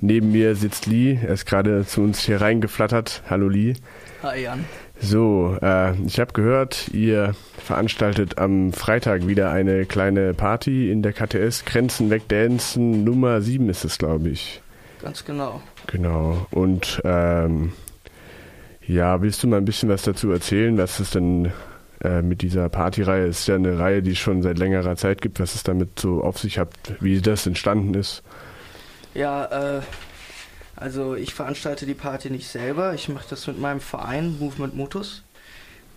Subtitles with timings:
[0.00, 1.18] Neben mir sitzt Lee.
[1.20, 3.22] Er ist gerade zu uns hier reingeflattert.
[3.28, 3.74] Hallo Lee.
[4.22, 4.64] Hi Jan.
[5.00, 11.12] So, äh, ich habe gehört, ihr veranstaltet am Freitag wieder eine kleine Party in der
[11.12, 11.64] KTS.
[11.64, 14.62] Grenzen weg Dancen Nummer 7 ist es, glaube ich.
[15.02, 15.60] Ganz genau.
[15.88, 16.46] Genau.
[16.52, 17.72] Und ähm,
[18.86, 21.50] ja, willst du mal ein bisschen was dazu erzählen, was es denn
[22.02, 23.48] äh, mit dieser Partyreihe ist?
[23.48, 25.40] Ja eine Reihe, die es schon seit längerer Zeit gibt.
[25.40, 26.70] Was es damit so auf sich hat,
[27.00, 28.22] wie das entstanden ist?
[29.14, 29.82] Ja, äh,
[30.76, 32.94] also ich veranstalte die Party nicht selber.
[32.94, 35.22] Ich mache das mit meinem Verein Movement Motus.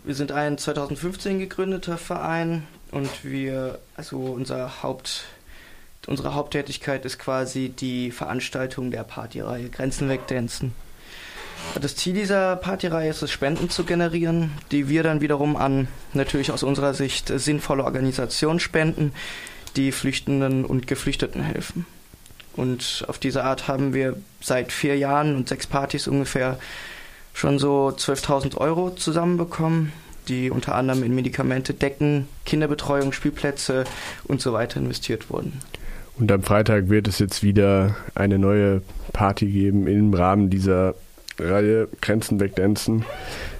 [0.03, 5.25] Wir sind ein 2015 gegründeter Verein und wir, also unser Haupt,
[6.07, 10.73] unsere Haupttätigkeit ist quasi die Veranstaltung der Partyreihe Grenzen wegdancen.
[11.79, 16.51] Das Ziel dieser Partyreihe ist es, Spenden zu generieren, die wir dann wiederum an natürlich
[16.51, 19.13] aus unserer Sicht sinnvolle Organisationen spenden,
[19.75, 21.85] die Flüchtenden und Geflüchteten helfen.
[22.55, 26.59] Und auf diese Art haben wir seit vier Jahren und sechs Partys ungefähr
[27.33, 29.93] schon so 12.000 Euro zusammenbekommen,
[30.27, 33.85] die unter anderem in Medikamente, Decken, Kinderbetreuung, Spielplätze
[34.25, 35.59] und so weiter investiert wurden.
[36.19, 38.81] Und am Freitag wird es jetzt wieder eine neue
[39.13, 40.95] Party geben im Rahmen dieser
[41.39, 43.05] Reihe Grenzen wegdancen.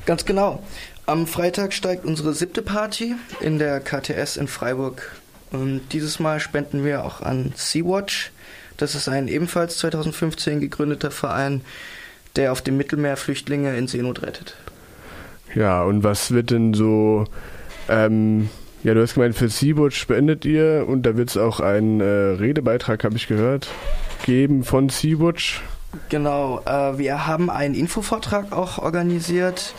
[0.05, 0.61] Ganz genau.
[1.05, 5.15] Am Freitag steigt unsere siebte Party in der KTS in Freiburg.
[5.51, 8.31] Und dieses Mal spenden wir auch an Sea-Watch.
[8.81, 11.61] Das ist ein ebenfalls 2015 gegründeter Verein,
[12.35, 14.55] der auf dem Mittelmeer Flüchtlinge in Seenot rettet.
[15.53, 17.25] Ja, und was wird denn so,
[17.89, 18.49] ähm,
[18.83, 22.05] ja, du hast gemeint, für Sea-Watch spendet ihr und da wird es auch einen äh,
[22.05, 23.67] Redebeitrag, habe ich gehört,
[24.25, 25.61] geben von Sea-Watch.
[26.09, 29.75] Genau, äh, wir haben einen Infovortrag auch organisiert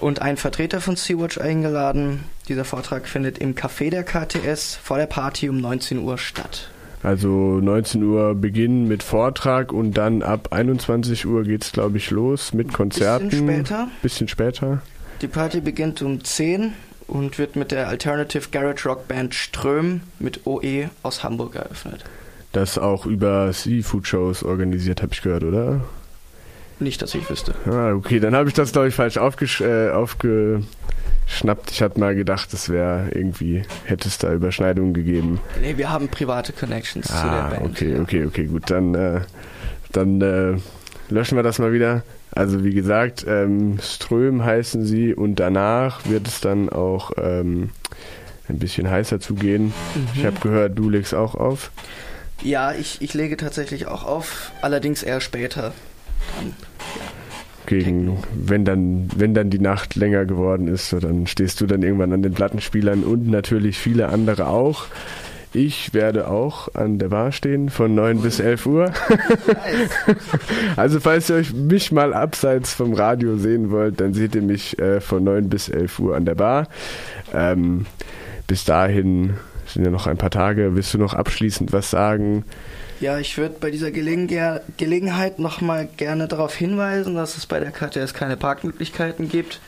[0.00, 2.24] und einen Vertreter von Sea-Watch eingeladen.
[2.48, 6.70] Dieser Vortrag findet im Café der KTS vor der Party um 19 Uhr statt.
[7.06, 12.10] Also 19 Uhr Beginn mit Vortrag und dann ab 21 Uhr geht es, glaube ich,
[12.10, 13.28] los mit Konzerten.
[13.28, 13.88] Bisschen später.
[14.02, 14.82] Bisschen später.
[15.22, 16.72] Die Party beginnt um 10
[17.06, 22.04] und wird mit der Alternative Garage Rock Band Ström mit OE aus Hamburg eröffnet.
[22.50, 25.82] Das auch über Seafood-Shows organisiert, habe ich gehört, oder?
[26.80, 27.54] Nicht, dass ich wüsste.
[27.66, 29.90] Ah, okay, dann habe ich das, glaube ich, falsch aufgesch äh,
[31.26, 31.70] aufgeschnappt.
[31.70, 35.40] Ich hatte mal gedacht, es wäre irgendwie, hätte es da Überschneidungen gegeben.
[35.60, 37.72] Nee, wir haben private Connections ah, zu der Band.
[37.72, 38.70] Okay, okay, okay, gut.
[38.70, 39.20] Dann, äh,
[39.92, 40.56] dann äh,
[41.08, 42.02] löschen wir das mal wieder.
[42.32, 47.70] Also wie gesagt, ähm, Ström heißen sie und danach wird es dann auch ähm,
[48.48, 49.66] ein bisschen heißer zugehen.
[49.66, 50.08] Mhm.
[50.14, 51.70] Ich habe gehört, du legst auch auf.
[52.42, 55.72] Ja, ich, ich lege tatsächlich auch auf, allerdings eher später.
[56.36, 56.54] Dann,
[57.66, 61.82] Gegen, wenn dann, wenn dann die Nacht länger geworden ist, so dann stehst du dann
[61.82, 64.86] irgendwann an den Plattenspielern und natürlich viele andere auch.
[65.52, 68.92] Ich werde auch an der Bar stehen von 9 bis 11 Uhr.
[70.76, 74.78] also falls ihr euch mich mal abseits vom Radio sehen wollt, dann seht ihr mich
[74.78, 76.68] äh, von 9 bis 11 Uhr an der Bar.
[77.32, 77.86] Ähm,
[78.46, 79.34] bis dahin
[79.66, 80.74] sind ja noch ein paar Tage.
[80.74, 82.44] Willst du noch abschließend was sagen?
[83.00, 84.28] Ja, ich würde bei dieser Gelegen
[84.76, 89.60] Gelegenheit nochmal gerne darauf hinweisen, dass es bei der KTS keine Parkmöglichkeiten gibt.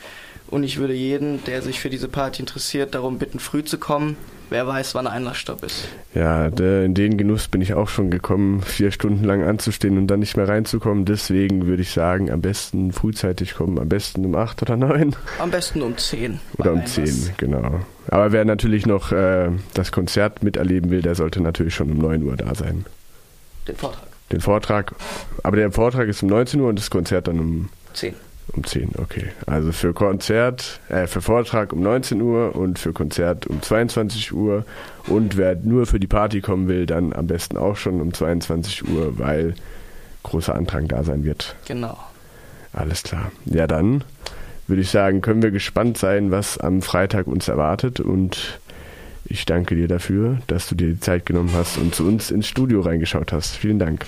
[0.51, 4.17] Und ich würde jeden, der sich für diese Party interessiert, darum bitten, früh zu kommen.
[4.51, 5.89] Wer weiß, wann Einlassstopp ist.
[6.15, 10.21] Ja, in den Genuss bin ich auch schon gekommen, vier Stunden lang anzustehen und dann
[10.21, 11.05] nicht mehr reinzukommen.
[11.05, 15.15] Deswegen würde ich sagen, am besten frühzeitig kommen, am besten um acht oder neun.
[15.39, 16.41] Am besten um zehn.
[16.57, 17.81] Oder um zehn, genau.
[18.09, 22.23] Aber wer natürlich noch äh, das Konzert miterleben will, der sollte natürlich schon um neun
[22.23, 22.87] Uhr da sein.
[23.67, 24.07] Den Vortrag.
[24.33, 24.95] Den Vortrag.
[25.43, 28.15] Aber der Vortrag ist um 19 Uhr und das Konzert dann um 10.
[28.59, 29.29] Um 10, okay.
[29.47, 34.65] Also für Konzert, äh, für Vortrag um 19 Uhr und für Konzert um 22 Uhr.
[35.07, 38.89] Und wer nur für die Party kommen will, dann am besten auch schon um 22
[38.89, 39.55] Uhr, weil
[40.25, 41.55] großer Antrag da sein wird.
[41.69, 41.97] Genau.
[42.73, 43.31] Alles klar.
[43.45, 44.03] Ja, dann
[44.67, 48.01] würde ich sagen, können wir gespannt sein, was am Freitag uns erwartet.
[48.01, 48.59] Und
[49.25, 52.49] ich danke dir dafür, dass du dir die Zeit genommen hast und zu uns ins
[52.49, 53.55] Studio reingeschaut hast.
[53.55, 54.05] Vielen Dank.